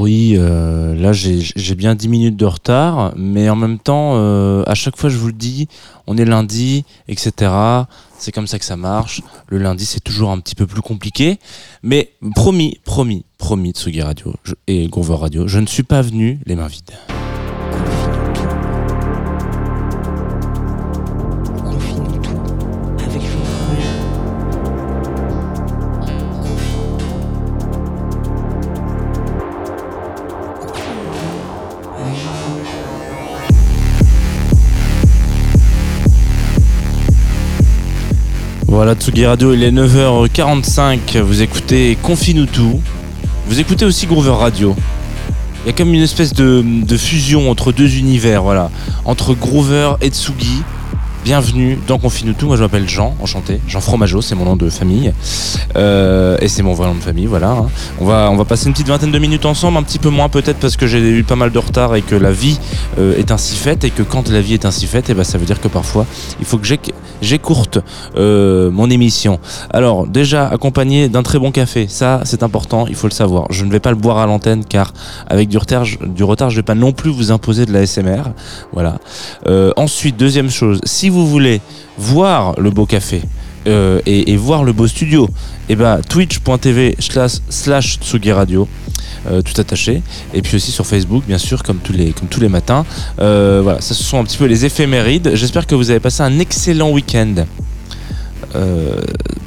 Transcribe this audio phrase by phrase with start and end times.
[0.00, 4.74] oui, euh, là j'ai bien 10 minutes de retard, mais en même temps, euh, à
[4.74, 5.68] chaque fois je vous le dis,
[6.06, 7.52] on est lundi, etc.
[8.18, 9.20] C'est comme ça que ça marche.
[9.48, 11.38] Le lundi c'est toujours un petit peu plus compliqué,
[11.82, 14.32] mais promis, promis, promis Tsugi Radio
[14.66, 17.19] et Groover Radio, je ne suis pas venu les mains vides.
[38.80, 42.80] Voilà Tsugi Radio, il est 9h45, vous écoutez Confine tout.
[43.46, 44.74] Vous écoutez aussi Groover Radio.
[45.62, 48.70] Il y a comme une espèce de, de fusion entre deux univers, voilà.
[49.04, 50.62] Entre Groover et Tsugi.
[51.22, 52.46] Bienvenue dans Confine tout.
[52.46, 53.60] Moi je m'appelle Jean, enchanté.
[53.68, 55.12] Jean Fromageau, c'est mon nom de famille.
[55.76, 57.50] Euh, et c'est mon vrai nom de famille, voilà.
[57.50, 57.66] hein.
[58.00, 60.30] On va, on va passer une petite vingtaine de minutes ensemble, un petit peu moins
[60.30, 62.58] peut-être parce que j'ai eu pas mal de retard et que la vie
[62.98, 63.84] euh, est ainsi faite.
[63.84, 66.06] Et que quand la vie est ainsi faite, et ben, ça veut dire que parfois
[66.40, 67.78] il faut que j'éc- j'écourte
[68.16, 69.40] euh, mon émission.
[69.74, 73.44] Alors déjà accompagné d'un très bon café, ça c'est important, il faut le savoir.
[73.50, 74.94] Je ne vais pas le boire à l'antenne car
[75.28, 77.84] avec du retard, je, du retard, je vais pas non plus vous imposer de la
[77.86, 78.22] SMR.
[78.72, 78.96] Voilà.
[79.46, 81.60] Euh, ensuite, deuxième chose, si vous voulez
[81.98, 83.22] voir le beau café
[83.66, 85.28] euh, et, voir le beau studio,
[85.68, 88.66] et ben twitch.tv slash, Tsugi Radio.
[89.30, 90.02] euh, tout attaché.
[90.32, 92.86] Et puis aussi sur Facebook bien sûr comme tous les comme tous les matins.
[93.20, 95.32] Euh, voilà ça ce sont un petit peu les éphémérides.
[95.34, 97.34] J'espère que vous avez passé un excellent week-end.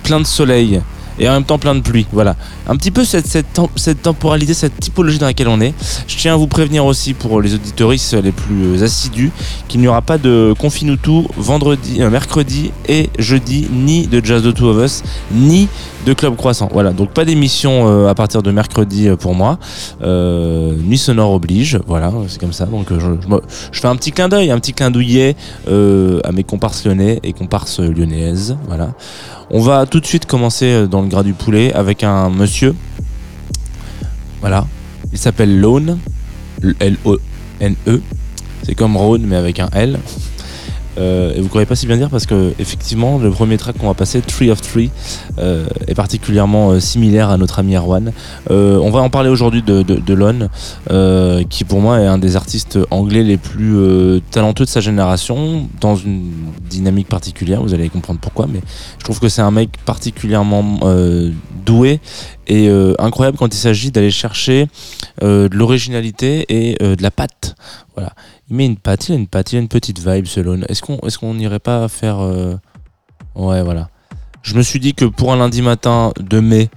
[0.03, 0.79] Plein de soleil
[1.19, 2.05] et en même temps plein de pluie.
[2.11, 2.35] Voilà.
[2.67, 5.73] Un petit peu cette, cette, tem- cette temporalité, cette typologie dans laquelle on est.
[6.07, 9.31] Je tiens à vous prévenir aussi pour les auditoristes les plus assidus
[9.67, 14.53] qu'il n'y aura pas de Confinutu vendredi, euh, mercredi et jeudi, ni de Jazz The
[14.53, 15.67] Two of Us, ni
[16.05, 16.69] de Club Croissant.
[16.71, 16.91] Voilà.
[16.91, 19.57] Donc pas d'émission euh, à partir de mercredi euh, pour moi.
[20.01, 21.79] Euh, nuit sonore oblige.
[21.87, 22.11] Voilà.
[22.27, 22.65] C'est comme ça.
[22.65, 23.39] Donc je,
[23.71, 25.35] fais un petit clin d'œil, un petit clin douillet
[25.67, 28.57] à mes comparses lyonnais et comparses lyonnaises.
[28.67, 28.93] Voilà.
[29.49, 32.75] On va tout de suite commencer dans le gras du poulet avec un monsieur.
[34.41, 34.65] Voilà.
[35.11, 35.99] Il s'appelle Lone.
[36.79, 38.01] L-O-N-E.
[38.63, 39.99] C'est comme Rhône mais avec un L.
[40.97, 43.77] Euh, et vous ne croyez pas si bien dire parce que effectivement le premier track
[43.77, 44.91] qu'on va passer, Tree of Tree,
[45.39, 48.11] euh, est particulièrement euh, similaire à notre ami Erwan.
[48.51, 50.49] Euh, on va en parler aujourd'hui de, de, de Lone,
[50.91, 55.67] euh, qui pour moi est un des artistes anglais les plus talentueux de sa génération,
[55.79, 56.31] dans une
[56.69, 58.61] dynamique particulière, vous allez comprendre pourquoi, mais
[58.99, 60.79] je trouve que c'est un mec particulièrement
[61.65, 61.99] doué
[62.47, 64.67] et incroyable quand il s'agit d'aller chercher
[65.21, 67.55] de l'originalité et de la patte.
[67.95, 68.13] Voilà.
[68.53, 70.63] Met une patte, il a une patte, il a une petite vibe ce Lone.
[70.69, 72.55] Est-ce qu'on qu'on n'irait pas faire euh,
[73.33, 73.89] Ouais, voilà.
[74.43, 76.69] Je me suis dit que pour un lundi matin de mai,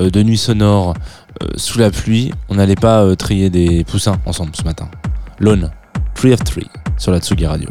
[0.00, 0.94] euh, de nuit sonore,
[1.42, 4.88] euh, sous la pluie, on n'allait pas trier des poussins ensemble ce matin.
[5.38, 5.70] Lone,
[6.14, 7.68] Tree of Tree, sur la Tsugi Radio.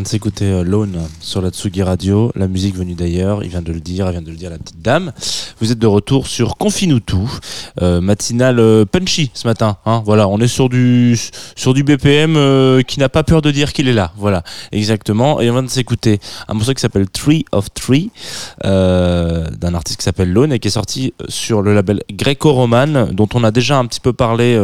[0.00, 3.60] Vient de s'écouter euh, Lone sur la Tsugi Radio, la musique venue d'ailleurs, il vient
[3.60, 5.12] de le dire, il vient de le dire la petite dame.
[5.60, 7.16] Vous êtes de retour sur Confinutu,
[7.82, 9.76] euh, matinale euh, punchy ce matin.
[9.84, 11.18] Hein, voilà, on est sur du
[11.54, 14.12] sur du BPM euh, qui n'a pas peur de dire qu'il est là.
[14.16, 14.42] Voilà,
[14.72, 15.38] exactement.
[15.42, 18.10] Et on vient de s'écouter un morceau qui s'appelle Tree of Tree
[18.64, 23.44] d'un artiste qui s'appelle Lone et qui est sorti sur le label Greco-Roman, dont on
[23.44, 24.58] a déjà un petit peu parlé.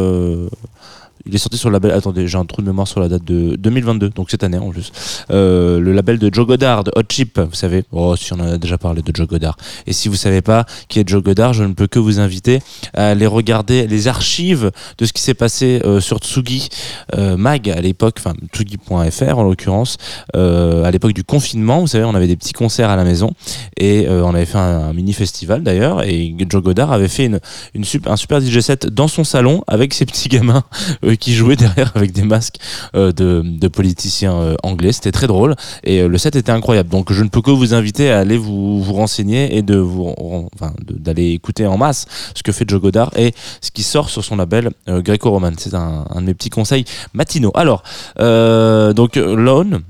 [1.26, 1.90] Il est sorti sur le label.
[1.92, 4.70] Attendez, j'ai un trou de mémoire sur la date de 2022, donc cette année en
[4.70, 4.92] plus.
[5.30, 7.84] Euh, le label de Joe Goddard, Hot Chip, vous savez.
[7.92, 9.56] Oh, si on en a déjà parlé de Joe Goddard.
[9.86, 12.60] Et si vous savez pas qui est Joe Goddard, je ne peux que vous inviter
[12.94, 16.68] à aller regarder les archives de ce qui s'est passé euh, sur Tsugi
[17.16, 19.96] euh, Mag à l'époque, enfin Tsugi.fr en l'occurrence,
[20.34, 21.80] à l'époque du confinement.
[21.80, 23.32] Vous savez, on avait des petits concerts à la maison
[23.76, 26.02] et on avait fait un, mini festival d'ailleurs.
[26.04, 27.40] Et Joe Goddard avait fait une,
[27.74, 30.64] une sup- un super DJ set dans son salon avec ses petits gamins
[31.16, 32.56] qui jouaient derrière avec des masques
[32.94, 34.92] euh, de, politiciens euh, anglais.
[34.92, 35.54] C'était très drôle
[35.84, 36.88] et euh, le set était incroyable.
[36.88, 41.76] Donc je ne peux que vous inviter à aller vous, renseigner et d'aller écouter en
[41.76, 45.52] masse ce que fait Joe Goddard et ce qui sort sur son label euh, Greco-Roman.
[45.58, 47.52] C'est un, un de mes petits conseils matinaux.
[47.54, 47.82] Alors,
[48.16, 49.82] donc Lone.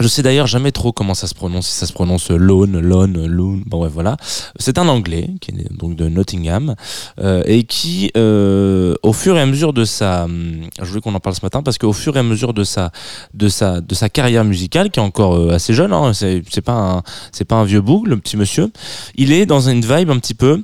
[0.00, 3.26] Je sais d'ailleurs jamais trop comment ça se prononce, si ça se prononce Lone, Lone,
[3.26, 4.16] Loon, bon ouais voilà.
[4.58, 6.74] C'est un anglais qui est donc de Nottingham
[7.20, 11.14] euh, et qui, euh, au fur et à mesure de sa, hum, je voulais qu'on
[11.14, 12.90] en parle ce matin parce qu'au fur et à mesure de sa,
[13.34, 16.72] de sa, de sa carrière musicale qui est encore euh, assez jeune, hein, c'est pas
[16.72, 18.72] un, pas un vieux boug le petit monsieur,
[19.16, 20.62] il est dans une vibe un petit peu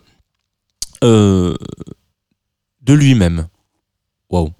[1.04, 1.54] euh,
[2.82, 3.46] de lui-même.
[4.30, 4.52] Waouh.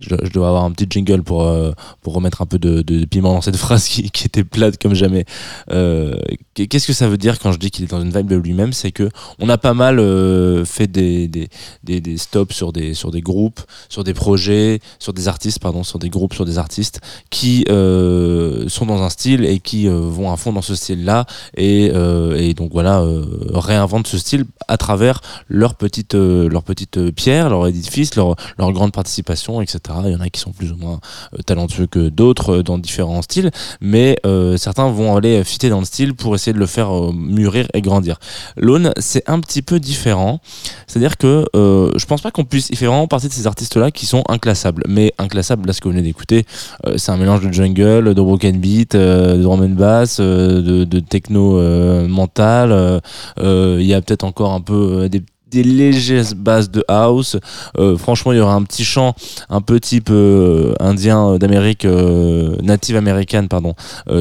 [0.00, 3.04] Je, je dois avoir un petit jingle pour, euh, pour remettre un peu de, de
[3.04, 5.24] piment dans cette phrase qui, qui était plate comme jamais.
[5.70, 6.16] Euh,
[6.54, 8.72] Qu'est-ce que ça veut dire quand je dis qu'il est dans une vibe de lui-même?
[8.72, 11.48] C'est que on a pas mal euh, fait des, des,
[11.84, 15.84] des, des stops sur des, sur des groupes, sur des projets, sur des artistes, pardon,
[15.84, 17.00] sur des groupes, sur des artistes
[17.30, 21.26] qui euh, sont dans un style et qui euh, vont à fond dans ce style-là
[21.56, 23.04] et, euh, et donc voilà
[23.52, 28.92] réinventent ce style à travers leur petite, leur petite pierre, leur édifice, leur, leur grande
[28.92, 29.87] participation, etc.
[30.04, 31.00] Il y en a qui sont plus ou moins
[31.34, 35.78] euh, talentueux que d'autres euh, dans différents styles, mais euh, certains vont aller fitter dans
[35.78, 38.18] le style pour essayer de le faire mûrir et grandir.
[38.56, 40.40] Lone, c'est un petit peu différent.
[40.86, 42.68] C'est-à-dire que euh, je pense pas qu'on puisse.
[42.70, 44.84] Il fait vraiment partie de ces artistes-là qui sont inclassables.
[44.88, 46.46] Mais inclassables, là, ce que vous venez d'écouter,
[46.96, 51.60] c'est un mélange de jungle, de broken beat, de drum and bass, de, techno
[52.08, 53.00] mental.
[53.38, 57.36] Il y a peut-être encore un peu des des légères bases de house.
[57.78, 59.14] Euh, franchement, il y aura un petit chant
[59.48, 61.86] un peu type euh, indien euh, d'Amérique
[62.62, 63.74] native américaine, pardon,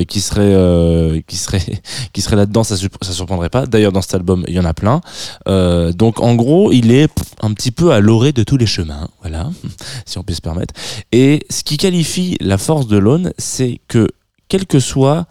[0.08, 1.82] qui serait qui serait
[2.14, 2.64] qui serait là-dedans.
[2.64, 3.66] Ça, ça surprendrait pas.
[3.66, 5.02] D'ailleurs, dans cet album, il y en a plein.
[5.46, 9.50] Donc, en gros, il est un petit peu à l'orée de tous les chemins, voilà,
[10.06, 10.74] si on peut se permettre.
[11.12, 14.08] Et ce qui qualifie la force de Lone, c'est que
[14.50, 15.28] quel que soit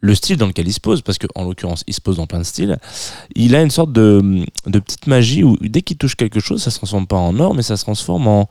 [0.00, 2.38] le style dans lequel il se pose, parce qu'en l'occurrence, il se pose dans plein
[2.38, 2.78] de styles,
[3.34, 6.76] il a une sorte de, petite magie où dès qu'il touche quelque chose, ça se
[6.78, 8.48] transforme pas en or, mais ça se transforme en,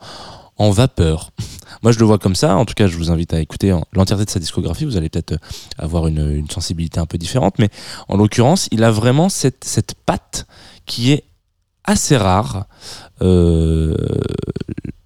[0.70, 1.30] vapeur.
[1.82, 2.56] Moi, je le vois comme ça.
[2.56, 4.86] En tout cas, je vous invite à écouter en- l'entièreté de sa discographie.
[4.86, 5.38] Vous allez peut-être euh,
[5.78, 7.68] avoir une, une sensibilité un peu différente, mais
[8.08, 10.46] en l'occurrence, il a vraiment cette, cette patte
[10.86, 11.24] qui est
[11.84, 12.66] assez rare.
[13.22, 13.94] Euh,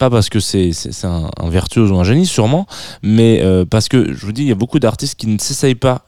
[0.00, 0.72] pas parce que c'est
[1.04, 2.66] un, un virtuose ou un génie sûrement,
[3.02, 5.74] mais euh, parce que je vous dis, il y a beaucoup d'artistes qui ne s'essayent
[5.74, 6.06] pas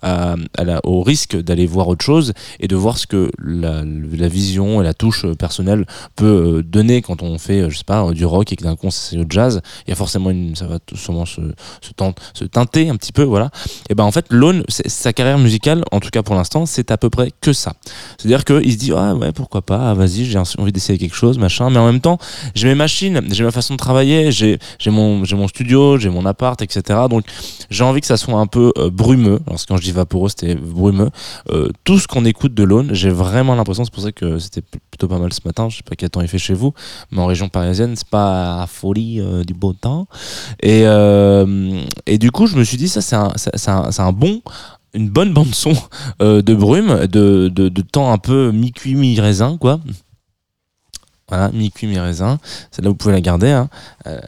[0.82, 3.82] au risque d'aller voir autre chose et de voir ce que la,
[4.28, 5.84] vision et la touche personnelle
[6.16, 8.86] peut euh, donner quand on fait, je sais pas, du rock et que d'un coup
[8.86, 9.60] on s'essaye au jazz.
[9.86, 11.42] Il y a forcément une, ça va sûrement se,
[11.82, 13.50] se, teinter un petit peu, voilà.
[13.90, 16.96] Et ben en fait, Lone, sa carrière musicale, en tout cas pour l'instant, c'est à
[16.96, 17.74] peu près que ça.
[18.16, 21.36] C'est-à-dire qu'il se dit, ah ouais, pourquoi pas, ah, vas-y, j'ai envie d'essayer quelque chose,
[21.36, 22.18] machin, mais en même temps,
[22.54, 27.00] j'ai mes machines, j'ai ma façon de travailler, j'ai mon, studio, j'ai mon appart, etc.
[27.08, 27.24] Donc
[27.70, 29.40] j'ai envie que ça soit un peu euh, brumeux.
[29.46, 31.10] Alors quand je dis vaporeux, c'était brumeux.
[31.50, 34.62] Euh, tout ce qu'on écoute de l'aune, j'ai vraiment l'impression, c'est pour ça que c'était
[34.90, 36.72] plutôt pas mal ce matin, je sais pas quel temps il fait chez vous,
[37.10, 40.06] mais en région parisienne, c'est pas la folie euh, du beau temps.
[40.62, 40.82] Et,
[42.06, 44.42] et du coup, je me suis dit, ça c'est un, bon
[44.94, 45.72] une bonne bande son
[46.20, 49.80] de brume, de, de temps un peu mi-cuit, mi-raisin, quoi.
[51.32, 52.38] Voilà, mi-cuit, mi-raisin.
[52.72, 53.48] Celle-là, vous pouvez la garder.
[53.48, 53.70] Hein.
[54.06, 54.20] Euh,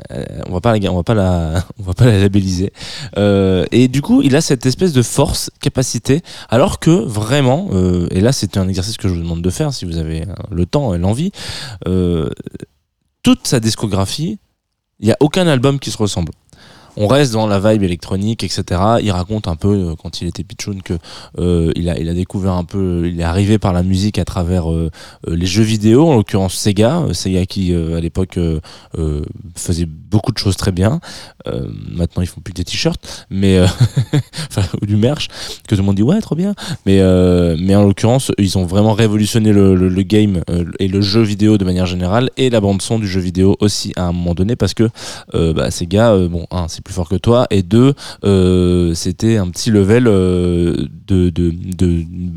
[0.48, 2.72] on va pas la, on va pas la, on va pas la labelliser.
[3.18, 8.08] Euh, et du coup, il a cette espèce de force, capacité, alors que vraiment, euh,
[8.10, 10.32] et là, c'est un exercice que je vous demande de faire si vous avez euh,
[10.50, 11.30] le temps et l'envie.
[11.86, 12.30] euh,
[13.22, 14.38] toute sa discographie,
[14.98, 16.32] il y a aucun album qui se ressemble.
[16.96, 18.80] On reste dans la vibe électronique, etc.
[19.02, 20.94] Il raconte un peu euh, quand il était pitchoun que
[21.38, 24.90] euh, il a découvert un peu, il est arrivé par la musique à travers euh,
[25.28, 28.60] euh, les jeux vidéo, en l'occurrence Sega, euh, Sega qui euh, à l'époque euh,
[28.98, 29.24] euh,
[29.56, 31.00] faisait beaucoup de choses très bien.
[31.46, 33.66] Euh, maintenant ils font plus des t-shirts, mais euh,
[34.82, 35.28] ou du merch
[35.68, 36.54] que tout le monde dit ouais trop bien.
[36.86, 41.58] Mais euh, en l'occurrence ils ont vraiment révolutionné le, game euh, et le jeu vidéo
[41.58, 44.54] de manière générale et la bande son du jeu vidéo aussi à un moment donné
[44.54, 44.88] parce que
[45.34, 47.46] euh, bah, Sega euh, bon un c'est plus fort que toi.
[47.50, 51.86] Et deux euh, c'était un petit level euh, de, de, de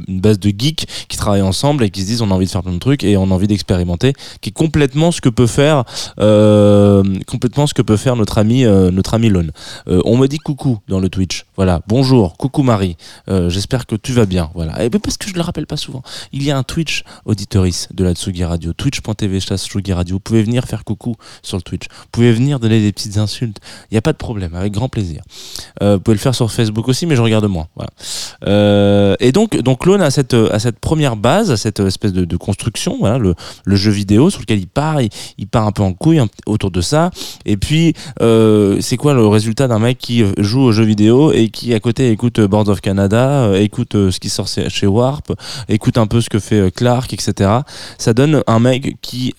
[0.07, 2.51] une base de geeks qui travaillent ensemble et qui se disent on a envie de
[2.51, 5.47] faire plein de trucs et on a envie d'expérimenter qui est complètement ce que peut
[5.47, 5.83] faire
[6.19, 9.51] euh, complètement ce que peut faire notre ami notre ami Lone.
[9.87, 11.45] On me dit coucou dans le Twitch.
[11.55, 11.81] Voilà.
[11.87, 12.37] Bonjour.
[12.37, 12.95] Coucou Marie.
[13.27, 14.49] J'espère que tu vas bien.
[14.55, 14.83] Voilà.
[14.83, 16.01] Et ben, parce que je le rappelle pas souvent.
[16.31, 18.73] Il y a un Twitch auditoris de la Tsugi Radio.
[18.73, 20.15] Twitch.tv slash Radio.
[20.15, 21.87] Vous pouvez venir faire coucou sur le Twitch.
[21.89, 23.59] Vous pouvez venir donner des petites insultes.
[23.89, 25.21] Il n'y a pas de problème avec grand plaisir
[25.81, 27.89] euh, vous pouvez le faire sur Facebook aussi mais je regarde moins voilà
[28.45, 32.97] euh, et donc, donc a cette, à cette première base, à cette espèce de, construction,
[32.99, 33.35] voilà, le,
[33.75, 37.09] jeu vidéo sur lequel il part, il, part un peu en couille autour de ça.
[37.45, 41.49] Et puis, euh, c'est quoi le résultat d'un mec qui joue aux jeux vidéo et
[41.49, 45.33] qui à côté écoute euh, Board of Canada, écoute ce qui sort chez Warp,
[45.69, 47.49] écoute un peu ce que fait Clark, etc.
[47.97, 49.33] Ça donne un mec qui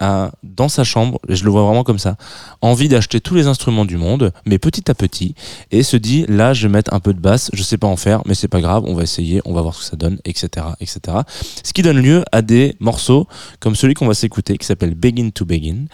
[0.00, 2.16] a dans sa chambre, et je le vois vraiment comme ça,
[2.60, 4.07] envie d'acheter tous les instruments du monde,
[4.46, 5.34] mais petit à petit,
[5.70, 7.96] et se dit là je vais mettre un peu de basse, je sais pas en
[7.96, 10.18] faire, mais c'est pas grave, on va essayer, on va voir ce que ça donne,
[10.24, 11.18] etc., etc.
[11.62, 13.26] Ce qui donne lieu à des morceaux
[13.60, 15.86] comme celui qu'on va s'écouter, qui s'appelle Begin to Begin,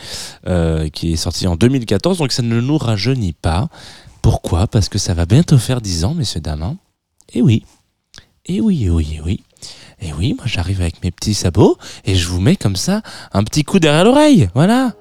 [0.47, 3.69] euh, qui est sorti en 2014, donc ça ne nous rajeunit pas.
[4.23, 4.67] Pourquoi?
[4.67, 6.63] Parce que ça va bientôt faire 10 ans, messieurs dames.
[6.63, 6.77] hein.
[7.35, 7.65] Et oui,
[8.47, 9.41] et oui, et oui, et oui.
[10.01, 13.03] Et oui, moi j'arrive avec mes petits sabots et je vous mets comme ça
[13.33, 14.93] un petit coup derrière l'oreille, voilà.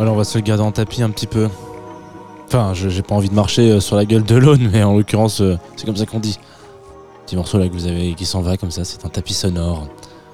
[0.00, 1.50] Alors on va se le garder en tapis un petit peu.
[2.46, 5.42] Enfin, j'ai pas envie de marcher euh, sur la gueule de l'aune, mais en l'occurrence,
[5.42, 6.38] euh, c'est comme ça qu'on dit.
[7.26, 9.86] Petit morceau là que vous avez qui s'en va comme ça, c'est un tapis sonore,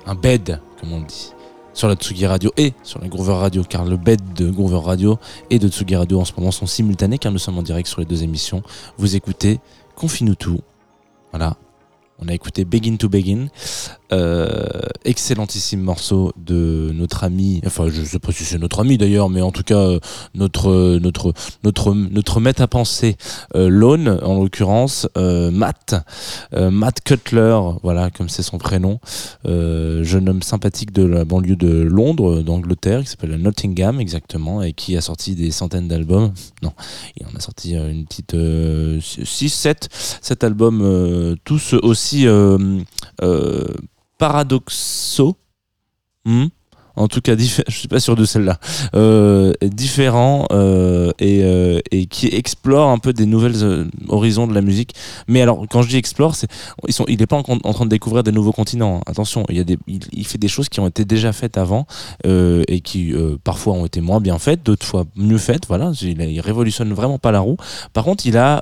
[0.07, 1.33] un bed, comme on le dit,
[1.75, 5.19] sur la Tsugi Radio et sur la Groover Radio, car le bed de Groover Radio
[5.51, 7.99] et de Tsugi Radio en ce moment sont simultanés, car nous sommes en direct sur
[7.99, 8.63] les deux émissions.
[8.99, 9.59] Vous écoutez
[9.97, 10.61] Confine-nous tout.
[11.33, 11.57] Voilà.
[12.21, 13.49] On a écouté Begin to Begin,
[14.13, 14.57] euh,
[15.05, 19.41] excellentissime morceau de notre ami, enfin je sais pas si c'est notre ami d'ailleurs, mais
[19.41, 19.99] en tout cas euh,
[20.35, 21.33] notre euh, notre
[21.65, 23.17] notre notre maître à penser,
[23.55, 25.95] Lone en l'occurrence, Matt,
[26.53, 29.01] Matt Cutler, voilà comme c'est son prénom,
[29.45, 34.97] jeune homme sympathique de la banlieue de Londres, d'Angleterre, qui s'appelle Nottingham exactement, et qui
[34.97, 36.33] a sorti des centaines d'albums.
[36.63, 36.73] Non,
[37.17, 38.37] il en a sorti une petite
[39.01, 39.89] 6, 7,
[40.21, 42.27] 7 albums, tous aussi
[44.19, 45.37] paradoxaux.
[46.25, 46.49] Hmm
[46.97, 48.59] en tout cas, je suis pas sûr de celle-là.
[48.95, 54.63] Euh, différents euh, et, euh, et qui explorent un peu des nouvelles horizons de la
[54.63, 54.95] musique.
[55.29, 56.49] Mais alors, quand je dis explore, c'est
[56.89, 58.99] ils sont, il n'est pas en, train de découvrir des nouveaux continents.
[58.99, 59.03] hein.
[59.07, 61.87] Attention, il y a des, il, fait des choses qui ont été déjà faites avant
[62.25, 65.67] et qui parfois ont été moins bien faites, d'autres fois mieux faites.
[65.67, 67.57] Voilà, il, il révolutionne vraiment pas la roue.
[67.93, 68.61] Par contre, il a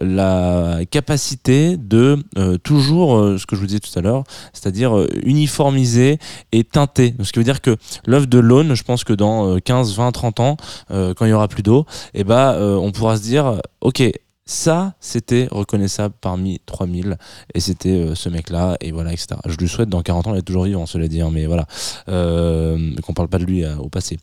[0.00, 2.18] la capacité de
[2.62, 6.18] toujours, ce que je vous disais tout à l'heure, c'est-à-dire uniformiser
[6.52, 7.14] et teinter.
[7.22, 7.76] Ce dire que
[8.06, 10.56] l'œuvre de Lone, je pense que dans euh, 15, 20, 30 ans,
[10.90, 14.02] euh, quand il y aura plus d'eau, eh ben, euh, on pourra se dire, ok,
[14.44, 17.16] ça, c'était reconnaissable parmi 3000
[17.54, 19.36] et c'était euh, ce mec-là et voilà, etc.
[19.46, 21.66] Je lui souhaite dans 40 ans, il est toujours vivant, cela dit, hein, mais voilà,
[22.08, 24.18] euh, qu'on parle pas de lui euh, au passé.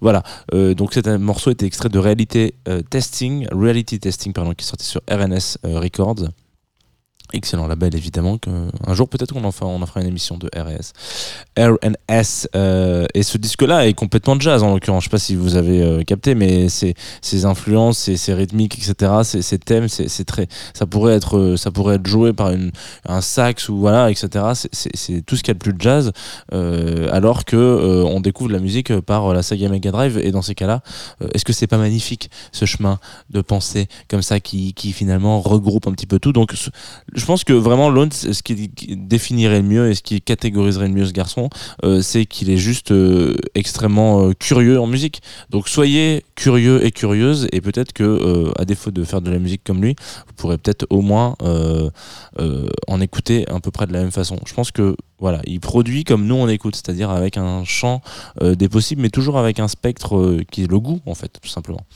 [0.00, 0.22] Voilà,
[0.52, 4.68] euh, donc cet morceau était extrait de Reality euh, Testing, Reality Testing, pardon, qui est
[4.68, 6.28] sorti sur RNS euh, Records.
[7.34, 8.38] Excellent label évidemment.
[8.38, 8.48] Que,
[8.86, 10.92] un jour peut-être qu'on en, fera, on en fera une émission de RS.
[11.58, 12.46] RNS.
[12.54, 15.02] euh, et ce disque-là est complètement jazz en l'occurrence.
[15.02, 16.94] Je sais pas si vous avez euh, capté, mais ses
[17.44, 19.40] influences, ses, rythmiques, etc.
[19.42, 20.46] Ses, thèmes, c'est très.
[20.74, 22.52] Ça pourrait être, euh, ça pourrait être joué par
[23.08, 24.52] un sax ou voilà, etc.
[24.54, 26.12] C'est- tout ce qu'il y a de plus jazz.
[26.52, 30.18] alors que on découvre la musique par la saga Mega Drive.
[30.18, 30.82] Et dans ces cas-là,
[31.32, 35.88] est-ce que c'est pas magnifique ce chemin de pensée comme ça qui, qui finalement regroupe
[35.88, 36.32] un petit peu tout?
[36.32, 36.54] Donc
[37.24, 40.92] je pense que vraiment Lone, ce qui définirait le mieux et ce qui catégoriserait le
[40.92, 41.48] mieux ce garçon,
[41.82, 45.22] euh, c'est qu'il est juste euh, extrêmement euh, curieux en musique.
[45.48, 49.62] Donc soyez curieux et curieuse et peut-être que à défaut de faire de la musique
[49.64, 51.34] comme lui, vous pourrez peut-être au moins
[52.88, 54.38] en écouter à peu près de la même façon.
[54.44, 58.02] Je pense que voilà, il produit comme nous on écoute, c'est-à-dire avec un champ
[58.42, 61.86] des possibles, mais toujours avec un spectre qui est le goût en fait, tout simplement.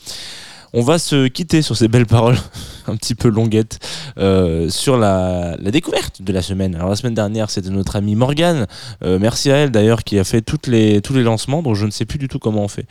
[0.74, 2.36] On va se quitter sur ces belles paroles
[2.88, 3.78] un petit peu longuettes
[4.18, 6.74] euh, sur la, découverte de la semaine.
[6.74, 8.66] Alors la semaine dernière, c'était notre amie Morgane.
[9.02, 12.04] Euh, merci à elle d'ailleurs qui a fait tous les lancements, dont je ne sais
[12.04, 12.86] plus du tout comment on fait.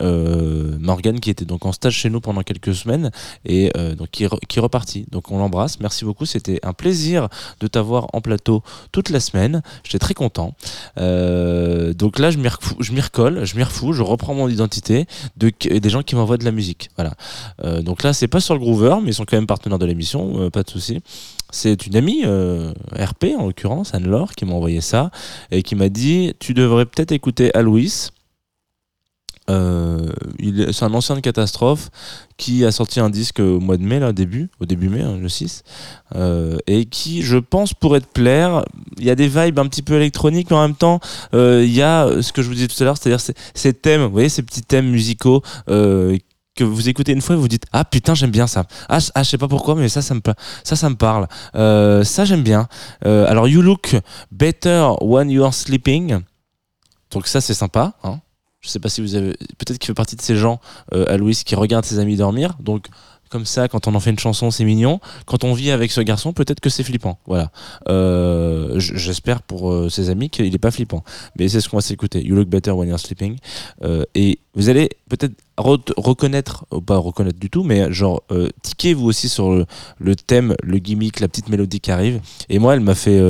[0.00, 3.10] Euh, Morgane qui était donc en stage chez nous pendant quelques semaines
[3.44, 3.70] et
[4.10, 5.06] qui qui est reparti.
[5.10, 5.80] Donc on l'embrasse.
[5.80, 6.26] Merci beaucoup.
[6.26, 7.28] C'était un plaisir
[7.60, 9.62] de t'avoir en plateau toute la semaine.
[9.84, 10.54] J'étais très content.
[10.96, 16.02] Donc là, je m'y recolle, je m'y refous, je reprends mon identité de, des gens
[16.02, 16.90] qui m'envoient de la musique.
[16.96, 17.12] Voilà.
[17.64, 19.86] Euh, donc là, c'est pas sur le Groover, mais ils sont quand même partenaires de
[19.86, 21.00] l'émission, euh, pas de souci.
[21.50, 25.10] C'est une amie, euh, RP en l'occurrence, Anne-Laure, qui m'a envoyé ça
[25.50, 27.50] et qui m'a dit Tu devrais peut-être écouter
[30.60, 31.90] est- c'est un ancien de catastrophe
[32.36, 35.18] qui a sorti un disque au mois de mai, là, début, au début mai, hein,
[35.20, 35.62] le 6,
[36.14, 38.64] euh, et qui, je pense, pourrait te plaire.
[38.98, 41.00] Il y a des vibes un petit peu électroniques, mais en même temps,
[41.32, 44.02] il y a ce que je vous disais tout à l'heure, c'est-à-dire ces, ces thèmes,
[44.04, 45.42] vous voyez, ces petits thèmes musicaux
[46.54, 48.64] que vous écoutez une fois et vous dites ah putain j'aime bien ça.
[48.88, 50.20] Ah, ah je sais pas pourquoi mais ça ça me
[50.64, 51.28] ça ça me parle.
[51.54, 52.68] Euh, ça j'aime bien.
[53.06, 53.96] Euh, alors you look
[54.30, 56.20] better when you are sleeping.
[57.10, 58.20] Donc ça c'est sympa hein.
[58.60, 60.60] je sais pas si vous avez peut-être qu'il fait partie de ces gens
[60.94, 62.54] euh, à Louis qui regardent ses amis dormir.
[62.60, 62.86] Donc
[63.32, 65.00] comme ça, quand on en fait une chanson, c'est mignon.
[65.26, 67.18] Quand on vit avec ce garçon, peut-être que c'est flippant.
[67.26, 67.50] Voilà.
[67.88, 71.02] Euh, J'espère pour euh, ses amis qu'il n'est pas flippant.
[71.38, 72.22] Mais c'est ce qu'on va s'écouter.
[72.22, 73.38] You look better when you're sleeping.
[73.82, 78.22] Euh, et vous allez peut-être re- reconnaître, ou pas reconnaître du tout, mais genre
[78.62, 79.50] tiquez vous aussi sur
[79.98, 82.20] le, thème, le gimmick, la petite mélodie qui arrive.
[82.50, 83.20] Et moi, elle m'a fait,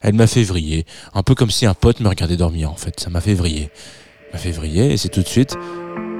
[0.00, 2.68] elle m'a fait vriller, un peu comme si un pote me regardait dormir.
[2.70, 3.70] En fait, ça m'a fait vriller,
[4.32, 4.92] m'a fait vriller.
[4.92, 5.54] Et c'est tout de suite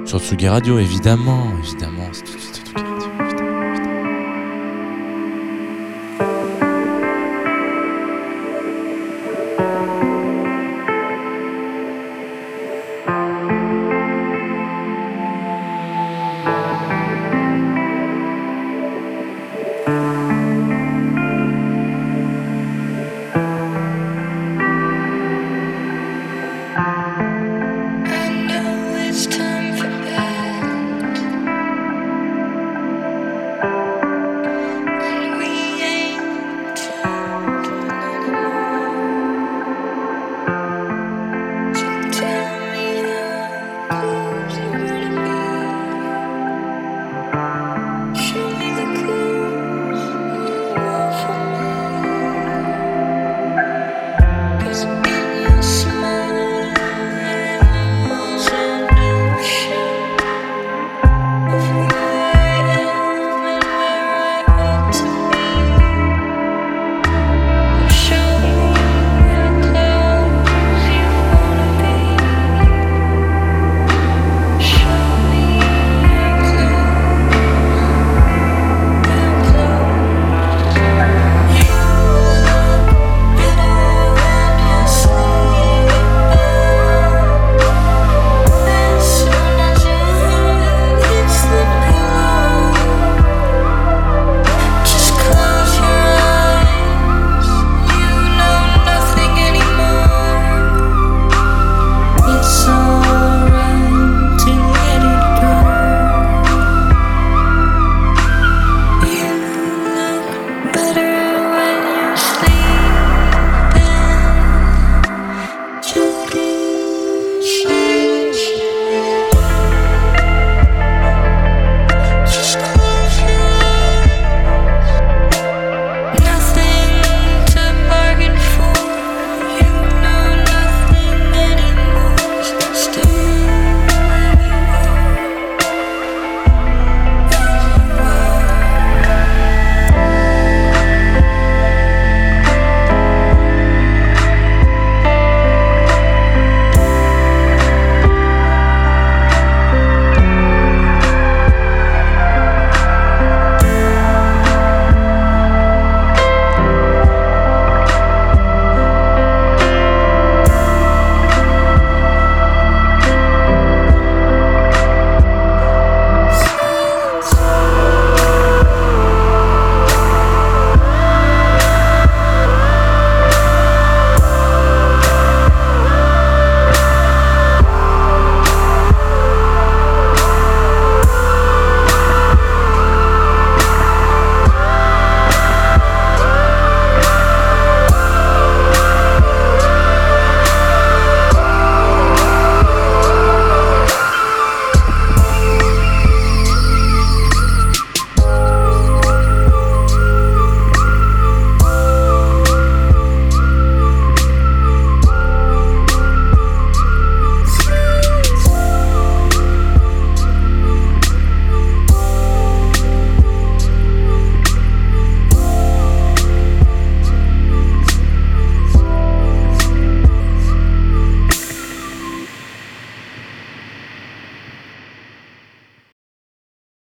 [0.05, 2.92] sur Tsugi Radio, évidemment, évidemment, c'est tout de suite.